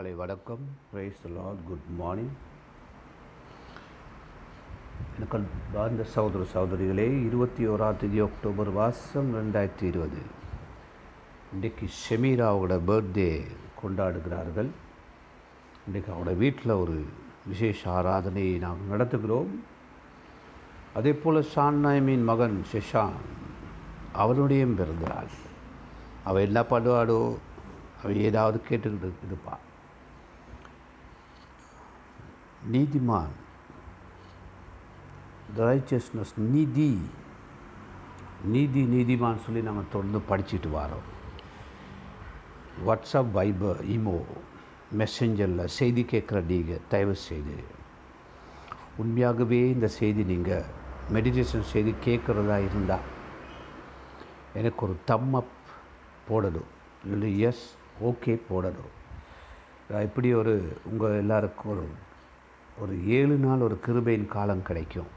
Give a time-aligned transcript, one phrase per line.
[0.00, 0.62] காலை வணக்கம்.
[0.90, 2.30] Price Lord good morning
[5.16, 5.38] எனக்கு
[5.74, 10.22] வாழ்ந்த சகோதர சகோதரிகளே இருபத்தி ஓராம் தேதி அக்டோபர் மாதம் ரெண்டாயிரத்தி இருபது.
[11.54, 13.28] இன்றைக்கு ஷெமீராவோட பர்த்டே
[13.82, 14.70] கொண்டாடுகிறார்கள்.
[15.86, 16.98] இன்றைக்கு அவங்களோட வீட்டில் ஒரு
[17.52, 19.54] விசேஷ ஆராதனையை நாங்கள் நடத்துகிறோம்.
[21.00, 23.18] அதே போல் ஷான்னாயமின் மகன் ஷெஷான்
[24.24, 25.34] அவனுடையும் பிறந்தாள்
[26.30, 27.22] அவள் என்ன பண்ணுவாடோ
[28.02, 29.68] அவள் ஏதாவது கேட்டுக்கிட்டு இருப்பாள்
[32.72, 33.34] நீதிமான்.
[35.56, 37.00] ரைச்சியஸ்னஸ் நீதி.
[38.44, 41.08] நீதி நீதிமான் சொல்லி நம்ம தொடர்ந்து படிச்சுட்டு வரோம்.
[42.86, 44.22] வாட்ஸ்அப் வைபர் இமோ
[44.98, 47.64] மெசஞ்சரில் செய்தி கேட்குற நீங்கள் தயவு செய்து.
[48.96, 50.64] உண்மையாகவே இந்த செய்தி நீங்கள்
[51.12, 53.18] மெடிடேஷன் செய்தி கேட்குறதா இருந்தால்
[54.54, 55.58] எனக்கு ஒரு தம் அப்
[56.28, 56.70] போடணும்.
[57.04, 58.92] இல்லை எஸ் ஓகே போடணும்.
[59.90, 61.88] நான் இப்படி ஒரு உங்கள் எல்லாருக்கும் ஒரு
[62.82, 65.10] ஒரு ஏழு நாள் ஒரு கிருபையின் காலம் கிடைக்கும்.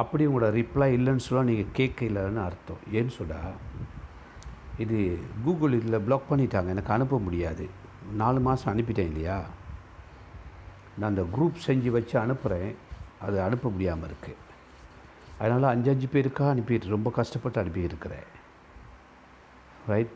[0.00, 2.82] அப்படி உங்களோட ரிப்ளை இல்லைன்னு சொன்னால் நீங்கள் கேட்கலன்னு அர்த்தம்.
[2.92, 3.54] ஏன்னு சொன்னால்
[4.84, 4.98] இது
[5.44, 6.68] கூகுள் இதில் பிளாக் பண்ணிட்டாங்க.
[6.74, 7.66] எனக்கு அனுப்ப முடியாது.
[8.22, 9.38] நாலு மாதம் அனுப்பிட்டேன் இல்லையா?
[10.98, 12.70] நான் அந்த குரூப் செஞ்சு வச்சு அனுப்புகிறேன்
[13.24, 14.42] அது அனுப்ப முடியாமல் இருக்குது
[15.38, 18.28] அதனால் அஞ்சஞ்சு பேருக்கா பேருக்காக அனுப்பிட்டு ரொம்ப கஷ்டப்பட்டு அனுப்பியிருக்கிறேன்
[19.86, 20.14] ரைட்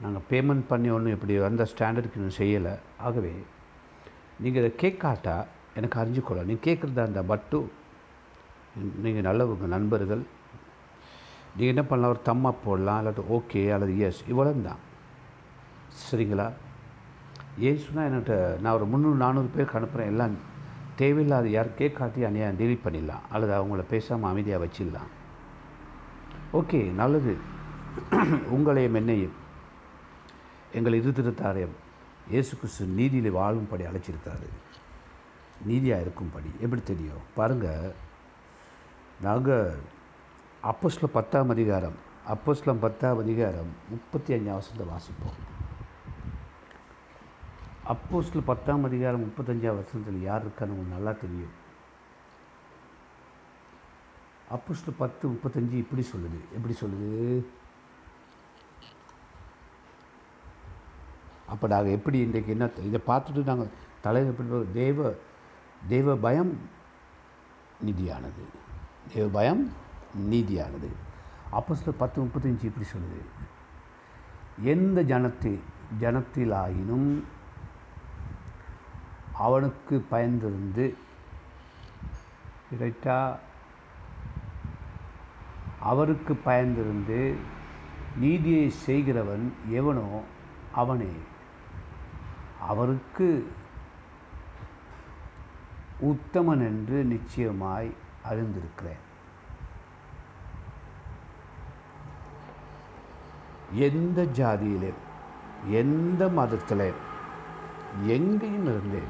[0.00, 2.74] நாங்கள் பேமெண்ட் பண்ணி ஒன்றும் இப்படி அந்த ஸ்டாண்டர்டுக்கு இன்னும் செய்யலை.
[2.98, 3.32] ஆகவே
[4.42, 7.70] நீங்கள் இதை கேட்காட்டா எனக்கு அறிஞ்சுக்கொள்ள நீங்கள் கேட்குறதா இருந்தால் மட்டும்
[9.04, 10.22] நீங்கள் நல்லவங்க நண்பர்கள்
[11.56, 12.12] நீங்கள் என்ன பண்ணலாம்?
[12.14, 14.82] ஒரு தம்மா போடலாம் இல்லாட்டி ஓகே அல்லது எஸ் இவ்வளோ தான்
[16.02, 16.46] சரிங்களா?
[17.60, 20.36] ஏசுனா என்கிட்ட நான் ஒரு முந்நூறு நானூறு பேருக்கு அனுப்புகிறேன் எல்லாம்
[20.96, 23.24] தேவையில்லாத யார் கேட்காட்டி அநியாயம் டெலிட் பண்ணிடலாம்.
[23.30, 25.10] அல்லது அவங்கள பேசாமல் அமைதியாக வச்சிடலாம்.
[26.52, 27.34] ஓகே நல்லது.
[28.56, 29.36] உங்களையும் என்னையும்
[30.72, 31.74] எங்கள் இருதிருத்தாரையும்
[32.30, 34.48] இயேசு கிறிஸ்து நீதியில் வாழும்படி அழைச்சிருக்காரு
[35.66, 36.50] நீதியாக இருக்கும்படி.
[36.60, 37.22] எப்படி தெரியும்?
[37.34, 37.92] பாருங்கள்
[39.20, 39.78] நாங்கள்
[40.62, 45.38] அப்போஸ்ல பத்தாம் அதிகாரம் அப்போஸ்லம் பத்தாம் அதிகாரம் முப்பத்தி அஞ்சாம் வருஷத்தை வாசிப்போம்.
[47.92, 51.60] அப்போஸ்ல பத்தாம் அதிகாரம் முப்பத்தஞ்சாம் வருஷத்தில் யார் இருக்கான்னு உங்களுக்கு நல்லா தெரியும்.
[54.50, 56.40] அப்போஸ்ல பத்து முப்பத்தஞ்சு இப்படி சொல்லுது.
[56.52, 57.44] எப்படி சொல்லுது?
[61.52, 63.72] அப்போ நாங்கள் எப்படி இன்றைக்கு என்ன இதை பார்த்துட்டு நாங்கள்
[64.04, 65.12] தலையில் எப்படி தேவ
[65.88, 66.52] தேவ பயம்
[67.86, 68.42] நிதியானது.
[69.12, 69.62] தெய்வ பயம்
[70.30, 70.88] நீதியானது.
[71.50, 73.20] அப்போ சில பத்து முப்பத்தஞ்சு இப்படி சொல்லுது.
[74.72, 75.52] எந்த ஜனத்தை
[76.00, 77.08] ஜனத்திலாயினும்
[79.46, 80.84] அவனுக்கு பயந்திருந்து
[82.74, 83.18] இறைட்டா
[85.90, 87.20] அவருக்கு பயந்திருந்து
[88.16, 90.08] நீதியை செய்கிறவன் எவனோ
[90.80, 91.12] அவனே.
[92.68, 93.28] அவருக்கு
[96.10, 97.90] உத்தமன் என்று நிச்சயமாய்
[98.30, 99.02] அறிந்திருக்கிறேன்.
[103.74, 104.92] எந்த ஜாதியிலே
[105.70, 106.88] எந்த மதத்தில்
[108.06, 109.02] எங்கேயும் இருந்து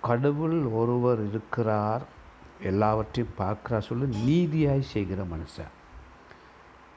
[0.00, 2.02] கடவுள் ஒருவர் இருக்கிறார்
[2.62, 5.72] எல்லாவற்றையும் பார்க்குறா சொல்லி நீதியாய் செய்கிற மனுஷன்.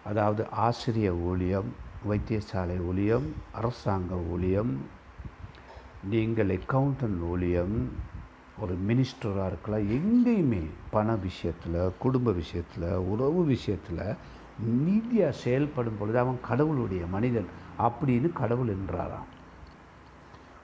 [0.06, 1.70] அதாவது ஆசிரிய ஊழியம்
[2.10, 4.74] வைத்தியசாலை ஊழியம் அரசாங்க ஊழியம்
[6.12, 7.76] நீங்கள் அக்கௌண்டன்ட் ஊழியம்
[8.64, 9.86] ஒரு மினிஸ்டராக இருக்கலாம்.
[9.98, 10.64] எங்கேயுமே
[10.96, 14.04] பண விஷயத்தில் குடும்ப விஷயத்தில் உறவு விஷயத்தில்
[14.84, 17.50] நீதியாக செயல்படும் பொழுது அவன் கடவுளுடைய மனிதன்
[17.88, 19.30] அப்படின்னு கடவுள் என்றாராம்.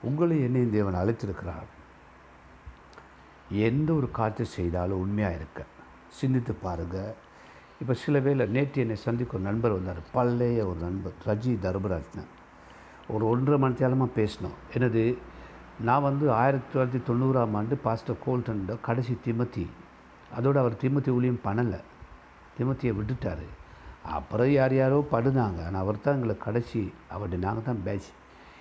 [0.08, 1.68] உங்களை என்னை தேவன் அழைத்திருக்கிறார்.
[3.68, 5.60] எந்த ஒரு காற்று செய்தாலும் உண்மையாக இருக்க.
[6.20, 7.12] சிந்தித்து பாருங்கள்
[7.80, 10.00] இப்போ சில வேளை நேற்று என்னை சந்திக்க ஒரு நண்பர் வந்தார்.
[10.16, 12.32] பழைய ஒரு நண்பர் ரஜி தர்பராஜ்னன்
[13.08, 14.58] ஒரு ஒன்றரை மணி நேரமாக பேசினோம்.
[14.74, 15.02] எனது
[15.80, 19.66] நான் வந்து ஆயிரத்தி தொள்ளாயிரத்தி தொண்ணூறாம் ஆண்டு பாஸ்டர் கோல்டனோட கடைசி திமத்தி.
[20.36, 21.80] அதோடு அவர் திமுத்தி ஊழியம் பண்ணலை.
[22.58, 23.46] திமுத்தியை விட்டுட்டார்.
[24.02, 25.64] அப்புறம் யார் யாரோ படுனாங்க.
[25.66, 28.08] ஆனால் அவர் தான் எங்களை கடைசி அவர்கிட்ட நாங்கள் தான் பேட்ச்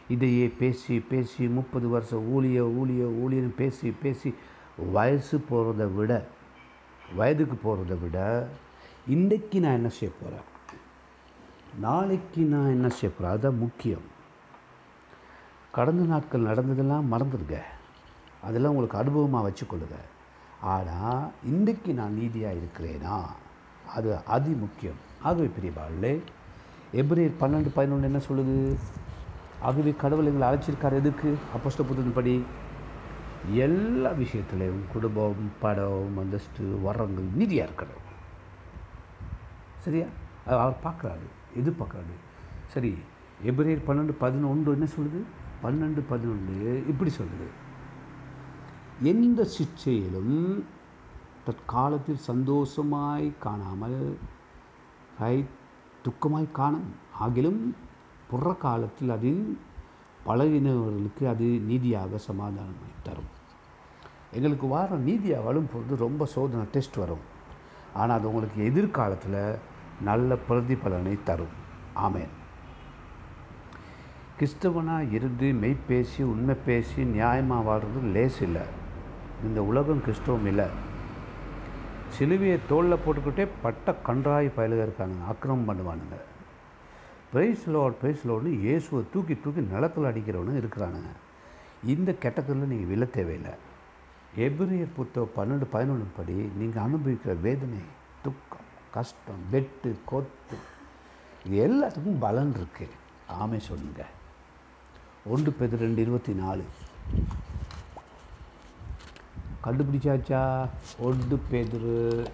[0.08, 4.34] இதையே பேசி பேசி முப்பது வருஷம் ஊழிய ஊழிய ஊழியன்னு பேசி பேசி
[4.92, 6.28] வயசு போகிறத விட
[7.16, 8.48] வயதுக்கு போகிறத விட
[9.08, 10.48] இன்றைக்கு நான் என்ன செய்ய போகிறேன்
[11.80, 14.11] நாளைக்கு நான் என்ன செய்ய போகிறேன் அதுதான் முக்கியம்.
[15.72, 17.58] கடந்த நாட்கள் நடந்ததெல்லாம் மறந்துடுங்க.
[18.42, 19.98] அதெல்லாம் உங்களுக்கு அனுபவமாக வச்சுக்கொள்ளுங்க.
[20.62, 23.18] ஆனால் இன்றைக்கு நான் நீதியாக இருக்கிறேனா?
[23.96, 26.14] அது அதி முக்கியம் ஆகவே பிரியபாளே
[26.94, 28.76] எப்ரேர் பன்னெண்டு பதினொன்று என்ன சொல்லுது?
[29.62, 31.30] ஆகவே கடவுள் எங்களை அழைச்சிருக்கார் எதுக்கு?
[31.56, 32.44] அப்போஸ்ட புத்தகப்படி
[33.54, 38.08] எல்லா விஷயத்துலையும் குடும்பம் படம் அந்தஸ்து வரங்கள் நீதியாக இருக்கணும்.
[39.78, 40.06] சரியா?
[40.46, 41.28] அவர் பார்க்குறாரு
[41.60, 42.16] எதிர்பார்க்குறாரு.
[42.68, 42.98] சரி
[43.46, 45.22] எபிரேயர் பன்னெண்டு பதினொன்று என்ன சொல்லுது?
[45.64, 47.48] பன்னெண்டு பதினொன்று இப்படி சொல்லுது.
[49.04, 50.66] எந்த சிற்சையிலும்
[51.46, 54.18] தற்காலத்தில் சந்தோஷமாய் காணாமல்
[55.20, 55.46] கை
[56.06, 56.88] துக்கமாய் காணும்.
[57.20, 57.62] ஆகிலும்
[58.30, 59.32] புற காலத்தில் அது
[60.26, 63.32] பழகினவர்களுக்கு அது நீதியாக சமாதானமாய் தரும்.
[64.32, 67.24] எங்களுக்கு வார நீதியாக வரும் பொழுது ரொம்ப சோதனை டெஸ்ட் வரும்.
[67.94, 69.58] ஆனால் அது உங்களுக்கு எதிர்காலத்தில்
[70.02, 71.56] நல்ல பிரதிபலனை தரும்.
[71.96, 72.32] ஆமேன்.
[74.42, 78.62] கிறிஸ்தவனாக இருந்து மெய்ப்பேசி உண்மை பேசி நியாயமாக வாழ்கிறது லேஸ் இல்லை.
[79.48, 80.66] இந்த உலகம் கிறிஸ்தவம் இல்லை.
[82.16, 85.18] சிலுவையை தோளில் போட்டுக்கிட்டே பட்ட கன்றாய் பயலுக இருக்காங்க.
[85.32, 86.18] அக்கிரமம் பண்ணுவானுங்க.
[87.34, 91.12] பிரைஸ் லோட் பிரைஸ் லோட்னு இயேசுவை தூக்கி தூக்கி நிலத்தில் அடிக்கிறவனு இருக்கிறானுங்க.
[91.96, 93.54] இந்த கெட்டத்தில் நீங்கள் விழ தேவையில்லை.
[94.46, 97.84] எபிரியர் புத்தகம் பன்னெண்டு பதினொன்று படி நீங்கள் அனுபவிக்கிற வேதனை
[98.26, 100.58] துக்கம் கஷ்டம் வெட்டு கொத்து
[101.46, 102.98] இது எல்லாத்துக்கும் பலன் இருக்குது
[103.42, 104.12] ஆமே சொல்லுங்கள்
[105.26, 106.64] ஒன்று பேர் ரெண்டு இருபத்தி நாலு.
[109.64, 110.70] கண்டுபிடிச்சாச்சா?
[111.00, 112.28] ஒன்று பேதுரு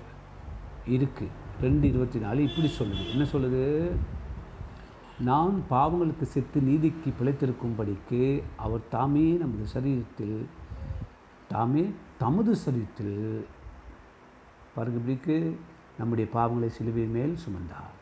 [0.90, 1.28] இருக்குது
[1.62, 2.44] ரெண்டு இருபத்தி நாலு.
[2.44, 3.10] இப்படி சொல்லுது.
[3.10, 3.90] என்ன சொல்லுது?
[5.20, 10.46] நான் பாவங்களுக்கு செத்து நீதிக்கு பிழைத்திருக்கும்படிக்கு அவர் தாமே நமது சரீரத்தில்
[11.48, 13.46] தாமே தமது சரீரத்தில்
[14.76, 15.56] பாருங்க இப்படிக்கு
[15.98, 17.96] நம்முடைய பாவங்களை சிலுவை மேல் சுமந்தார்.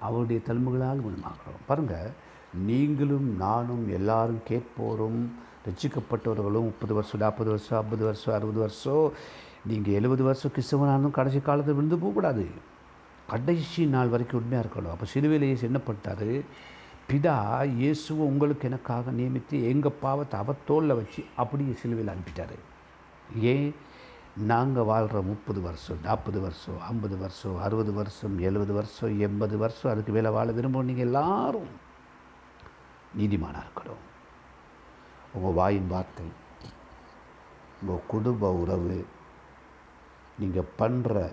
[0.00, 1.60] அவருடைய தழும்புகளால் குணமாகிறோம்.
[1.66, 2.10] பாருங்கள்
[2.54, 5.26] நீங்களும் நானும் எல்லாரும் கேட்போரும்.
[5.66, 9.12] ரசிக்கப்பட்டவர்களும் முப்பது வருஷம் நாற்பது வருஷம் ஐம்பது வருஷம் அறுபது வருஷம்.
[9.66, 12.46] நீங்கள் எழுபது வருஷம் கிறிஸ்தவனானும் கடைசி காலத்தில் விழுந்து போகக்கூடாது.
[13.26, 14.90] கடைசி நாள் வரைக்கும் உண்மையாக இருக்கணும்.
[14.90, 16.40] அப்போ சிலுவையில் இயேசு என்ன பண்ணிட்டாரு?
[17.10, 22.58] பிதா இயேசுவை உங்களுக்கு எனக்காக நியமித்து எங்கள் பாவத்தை அவர் தோளில் வச்சு அப்படியே சிலுவையில் அனுப்பிட்டார்.
[23.40, 23.74] ஏன்?
[24.36, 30.12] நாங்கள் வாழ்கிற முப்பது வருஷம் நாற்பது வருஷம் ஐம்பது வருஷம் அறுபது வருஷம் எழுபது வருஷம் எண்பது வருஷம் அதுக்கு
[30.12, 31.90] மேலே வாழ விரும்புவோம் நீங்கள் எல்லாரும்.
[33.18, 34.02] நீதிமானாக இருக்கணும்
[35.34, 36.26] உங்கள் வாயின் வார்த்தை
[37.80, 38.96] உங்கள் குடும்ப உறவு
[40.40, 41.32] நீங்கள் பண்ணுற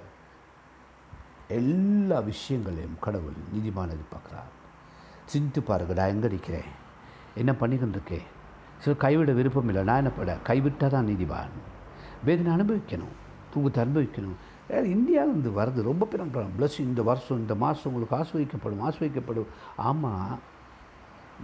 [1.58, 4.52] எல்லா விஷயங்களையும் கடவுள் நீதிமான எதிர்பார்க்குறார்.
[5.26, 6.70] சிந்தித்து பாருங்க நான் எங்கே நிற்கிறேன்
[7.42, 8.28] என்ன பண்ணிக்கிட்டு இருக்கேன்
[8.84, 11.56] சில கைவிட விருப்பம் இல்லை நான் என்ன பட கைவிட்டால் தான் நீதிவான்
[12.28, 13.16] வேதனை அனுபவிக்கணும்
[13.52, 14.38] தூக்கத்தை அனுபவிக்கணும்.
[14.68, 19.50] வேறு இந்தியாவிலேருந்து வர்றது ரொம்ப பெரும் ப்ளஸ் இந்த வருஷம் இந்த மாதம் உங்களுக்கு ஆஸ்வதிக்கப்படும் ஆஸ்வதிக்கப்படும்
[19.90, 20.40] ஆமாம்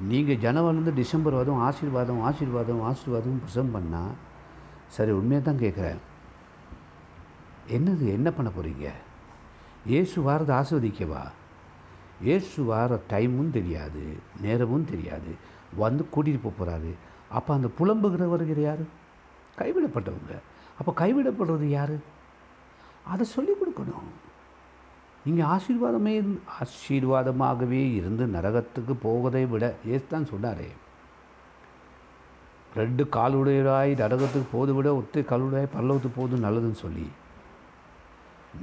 [0.02, 4.14] நீங்கள் ஜனவரிலேருந்து டிசம்பர் வரும் ஆசீர்வாதம் ஆசீர்வாதம் ஆசீர்வாதம் பிரசம் பண்ணால்
[4.88, 5.98] சரி உண்மையாக தான் கேட்குறேன்.
[7.70, 8.88] என்னது என்ன பண்ண போகிறீங்க
[9.86, 11.24] ஏசு வாரதை ஆஸ்வதிக்கவா?
[12.24, 15.36] ஏசு வார டைமும் தெரியாது நேரமும் தெரியாது.
[15.76, 16.92] வந்து கூட்டிகிட்டு போக போகிறாரு
[17.30, 18.84] அப்போ அந்த புலம்புகிறவர்கள் யார்?
[19.58, 20.36] கைவிடப்பட்டவங்க.
[20.80, 21.96] அப்போ கைவிடப்படுறது யார்?
[23.04, 24.10] அதை சொல்லிக் கொடுக்கணும்.
[25.26, 26.14] நீங்கள் ஆசீர்வாதமே
[26.62, 30.68] ஆசீர்வாதமாகவே இருந்து நரகத்துக்கு போவதை விட ஏசு தான் சொன்னாரே.
[32.80, 37.08] ரெண்டு காலுடையராய் நரகத்துக்கு போது விட ஒத்தை காலுடையாய் பல்லவத்துக்கு போது நல்லதுன்னு சொல்லி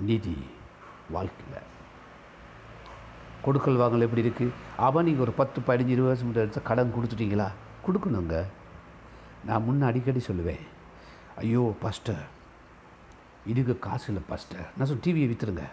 [0.09, 0.37] நீதி
[1.17, 1.69] வாழ்க்கையில்.
[3.45, 4.57] கொடுக்கல் வாங்கல் எப்படி இருக்குது
[4.87, 7.49] அவன் நீங்கள் ஒரு பத்து பதினஞ்சு இருபது வருஷம் எடுத்து கடன் கொடுத்துட்டீங்களா?
[7.87, 8.37] கொடுக்கணுங்க.
[9.49, 10.65] நான் முன்ன அடிக்கடி சொல்லுவேன்
[11.43, 12.25] ஐயோ பஸ்டர்
[13.53, 15.65] இதுக்கு காசு இல்லை பஸ்டர் நான் சொல் டிவியை விற்றுருங்க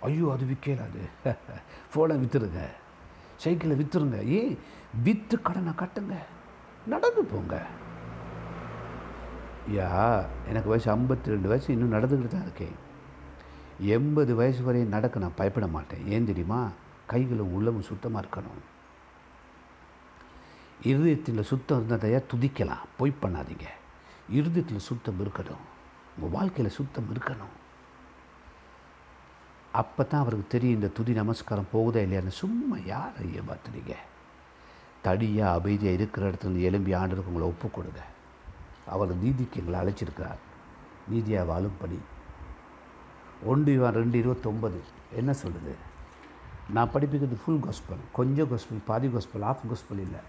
[0.00, 1.08] ஐயோ அது விற்கல அது.
[1.94, 2.66] ஃபோனை விற்றுருங்க
[3.36, 4.58] சைக்கிளை விற்றுருங்க ஏய்
[5.02, 6.14] விற்று கடனை கட்டுங்க.
[6.86, 7.66] நடந்து போங்க.
[9.72, 12.74] யா எனக்கு வயசு ஐம்பத்தி ரெண்டு வயசு இன்னும் நடந்துக்கிட்டு தான் இருக்கேன்.
[13.80, 16.06] எண்பது வயசு வரையும் நடக்க நான் பயப்பட மாட்டேன்.
[16.06, 16.68] ஏன் தெரியுமா?
[17.06, 18.64] கைகளும் உள்ளமும் சுத்தமாக இருக்கணும்.
[20.82, 22.84] இருதயத்தில் சுத்தம் இருந்ததையா துதிக்கலாம்.
[22.96, 23.64] பொய் பண்ணாதீங்க.
[24.30, 25.64] இருதயத்தில் சுத்தம் இருக்கணும்.
[26.16, 27.65] உங்கள் வாழ்க்கையில் சுத்தம் இருக்கணும்.
[29.80, 32.40] அப்போ தான் அவருக்கு தெரியும் இந்த துதி நமஸ்காரம் போகுதா இல்லையான்னு.
[32.42, 33.94] சும்மா யாரை ஏமாத்துறீங்க
[35.06, 38.02] தடியாக அமைதியாக இருக்கிற இடத்துல எலும்பி ஆண்டருக்கு உங்களை ஒப்பு கொடுங்க.
[38.94, 40.40] அவர் நீதிக்கு எங்களை அழைச்சிருக்கிறார்.
[41.12, 41.98] நீதியாக வாழும்படி
[43.50, 44.78] ஒன்று இவன் ரெண்டு இருபத்தொம்பது
[45.20, 45.72] என்ன சொல்லுது?
[46.74, 50.22] நான் படிப்பிக்கிறது ஃபுல் கோஸ்பல் கொஞ்சம் கோஸ்பல் பாதி கோஸ்பல் ஆஃப் கோஸ்பல் இல்லை.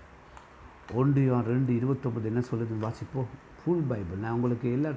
[1.00, 3.30] ஒன்று இவன் ரெண்டு இருபத்தொம்பது என்ன சொல்லுதுன்னு வாசிப்போம்?
[3.60, 4.92] ஃபுல் பைபிள் நான் உங்களுக்கு எல்லா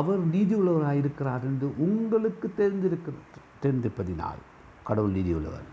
[0.00, 4.40] அவர் நீதி உள்ளவராக இருக்கிறார் என்று உங்களுக்கு தெரிஞ்சிருக்கிறது திருந்திப்பதினால்
[4.84, 5.68] கடவுள் நீதி உள்ளவர்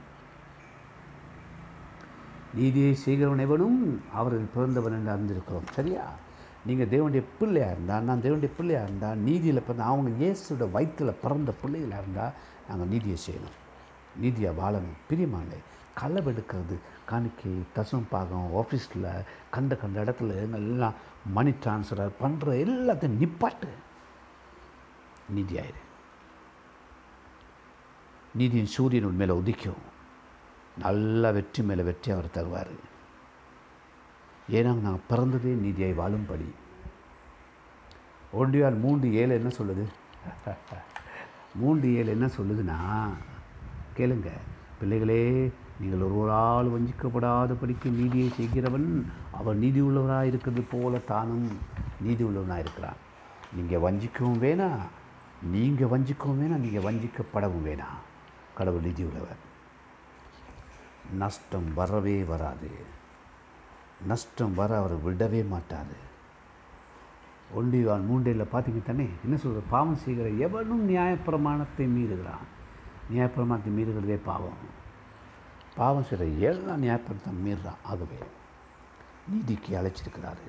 [2.54, 5.68] நீதியை செய்கிறவன் எவனும் அவர்கள் பிறந்தவன் என்று அறிந்திருக்கிறோம்.
[5.72, 6.06] சரியா?
[6.66, 12.02] நீங்கள் தேவனுடைய பிள்ளையாக இருந்தால் நான் தேவனுடைய பிள்ளையாக இருந்தால் நீதியில் பிறந்த அவங்க இயேசுட வயிற்றில் பிறந்த பிள்ளைகளாக
[12.02, 12.34] இருந்தால்
[12.70, 13.58] நாங்கள் நீதியை செய்யணும்.
[14.16, 14.98] நீதியை வாழணும்.
[15.10, 15.60] பிரியமானே
[16.02, 19.12] களவெடுக்கிறது காணிக்கை தசம் பாகம் ஆஃபீஸில்
[19.52, 20.94] கண்ட கண்ட இடத்துல எல்லாம்
[21.34, 23.70] மணி டிரான்ஸ்ஃபர் பண்ணுற எல்லாத்தையும் நிப்பாட்டு.
[25.36, 25.82] நீதியாயிரு.
[28.40, 29.82] நீதியின் சூரியன் உன் மேலே உதிக்கும்.
[30.78, 32.74] நல்ல வெற்றி மேலே வெற்றி அவர் தருவார்.
[34.52, 36.50] ஏன்னா நாங்கள் பிறந்ததே நீதியை வாழும்படி.
[38.34, 39.86] ஒன்றியால் மூன்று ஏழு என்ன சொல்லுது?
[41.56, 42.78] மூன்று ஏழு என்ன சொல்லுதுன்னா
[43.98, 44.30] கேளுங்க.
[44.80, 48.88] பிள்ளைகளே நீங்கள் ஒருவரால் வஞ்சிக்கப்படாத படிக்கும் நீதியை செய்கிறவன்
[49.32, 51.48] அவன் நீதி உள்ளவராக இருக்கிறது போல தானும்
[52.02, 53.00] நீதி உள்ளவனாக இருக்கிறான்.
[53.56, 54.86] நீங்கள் வஞ்சிக்கவும் வேணாம்
[55.56, 58.00] நீங்கள் வஞ்சிக்கவும் வேணாம் நீங்கள் வஞ்சிக்கப்படவும் வேணாம்.
[58.60, 59.42] கடவுள் நிதி உள்ளவர்
[61.22, 62.70] நஷ்டம் வரவே வராது.
[64.08, 65.96] நஷ்டம் வர அவர் விடவே மாட்டார்.
[67.60, 69.08] ஒண்டிவான் மூண்டையில் பார்த்தீங்க தானே?
[69.24, 72.46] என்ன சொல்கிறது பாவம் செய்கிற எவனும் நியாயப்பிரமாணத்தை மீறுகிறான்.
[73.12, 74.60] நியாயப்பிரமாணத்தை மீறுகிறதே பாவம்.
[75.76, 77.82] பாவம் செய்கிற எல்லாம் நியாயப்பிரமாணத்தை மீறுறான்?
[77.84, 78.20] ஆகவே
[79.30, 80.48] நீதிக்கு அழைச்சிருக்கிறாரு.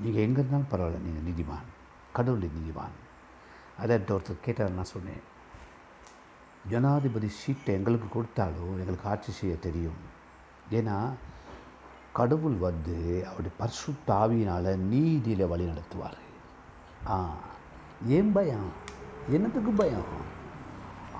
[0.00, 1.66] நீங்கள் எங்கே இருந்தாலும் பரவாயில்ல நீங்கள் நீதிமான்.
[2.12, 2.96] கடவுளின் நீதிமான்.
[3.78, 5.24] அதை ஒருத்தர் கேட்டார் நான் சொன்னேன்.
[6.70, 9.98] ஜனாதிபதி சீட்டை எங்களுக்கு கொடுத்தாலும் எங்களுக்கு ஆட்சி செய்ய தெரியும்.
[10.70, 11.10] ஏன்னா
[12.12, 16.18] கடவுள் வந்து அவருடைய பர்சு ஆவியினால் நீதியில் வழி நடத்துவார்.
[17.06, 17.34] ஆ
[18.06, 18.68] ஏன் பயம்?
[19.30, 20.26] என்னத்துக்கு பயம்?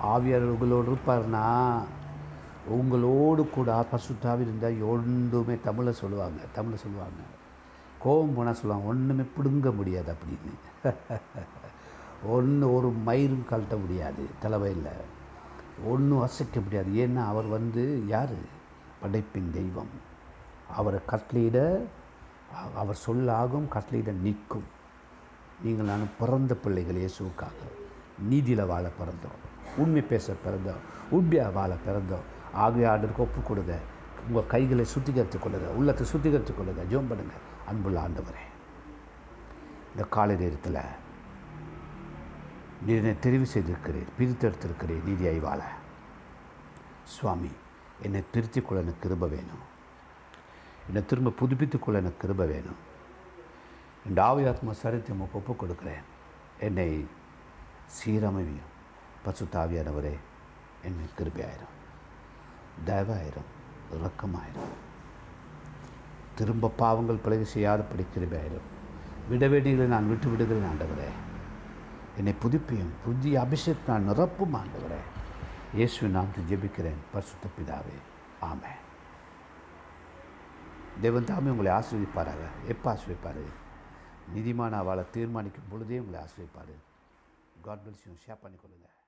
[0.03, 1.81] ஆவியார் உங்களோடு இருப்பார்னா
[2.67, 7.21] உங்களோடு கூட பசுத்தாவி இருந்தால் ஒன்றுமே தமிழை சொல்லுவாங்க தமிழை சொல்லுவாங்க.
[7.99, 10.83] கோபம் போனால் சொல்லுவாங்க ஒன்றுமே பிடுங்க முடியாது அப்படின்னு.
[12.27, 15.17] ஒன்று ஒரு மயிரும் கழட்ட முடியாது தலைவையில்
[15.85, 16.89] ஒன்றும் அசைக்க முடியாது.
[16.91, 18.57] ஏன்னா அவர் வந்து யார்?
[19.01, 19.89] படைப்பின் தெய்வம்.
[20.75, 21.79] அவரை கட்டளையிட
[22.75, 24.63] அவர் சொல்லாகும் கட்டளையிட நிற்கும்.
[25.61, 27.59] நீங்கள் நான் பிறந்த பிள்ளைகள் இயேசுக்காக
[28.29, 29.37] நீதியில் வாழ பிறந்தோம்.
[29.77, 30.81] உண்மை பேச பிறந்தோம்.
[31.09, 32.25] உண்மையாக வாழ பிறந்தோம்.
[32.53, 33.77] ஆகிய ஆண்டருக்கு ஒப்பு கொடுங்க.
[34.27, 35.67] உங்கள் கைகளை சுத்திகரித்துக் கொள்ளுங்க.
[35.67, 36.93] உள்ளத்தை சுத்திகரித்துக் கொள்ளுங்க.
[36.93, 38.47] ஜோம் பண்ணுங்கள் அன்புள்ள ஆண்டவரே
[39.91, 40.77] இந்த காலை நேரத்தில்
[42.85, 45.63] என்னை தெரிவு செய்திருக்கிறீர் பிரித்தெடுத்திருக்கிறீர் நீதி வாழ
[47.03, 47.49] சுவாமி
[48.01, 49.67] என்னை திருத்திக் கொள்ள எனக்கு கிருப வேணும்.
[50.87, 52.87] என்னை திரும்ப புதுப்பித்துக் கொள்ள எனக்கு கிருப வேணும்.
[54.07, 56.01] என் ஆவியாத்மா சரித்தை ஒப்புக் கொடுக்கிறேன்
[56.59, 57.07] என்னை
[57.87, 58.67] சீரமைவியும்.
[59.23, 60.17] பசு தாவியானவரே
[60.83, 61.75] என்னை கிருபையாயிரும்.
[62.85, 63.49] தயவாயிரும்
[63.93, 64.73] இரக்கமாயிரும்.
[66.35, 68.27] திரும்ப பாவங்கள் பிழகு செய்யாதபடி விட
[69.31, 71.27] விடவேடிகளை நான் விட்டு விடுகிறேன் ஆண்டவரே.
[72.19, 75.01] என்னை புதுப்பியும் புதிய அபிஷேக் நான் நிரப்பும் ஆண்டவரே.
[75.77, 77.97] இயேசு நாம் ஜெபிக்கிறேன் பரிசுத்த பிதாவே.
[78.49, 78.73] ஆமே
[81.03, 83.43] தேவன் தாமே உங்களை ஆசிரியப்பாராக எப்போ ஆசிரியப்பார்
[84.35, 86.73] நிதிமான அவளை தீர்மானிக்கும் பொழுதே உங்களை ஆசிரியப்பார்
[87.65, 88.98] காட் பில்ஸ் ஷேர் பண்ணிக்கொள்ளுங்கள்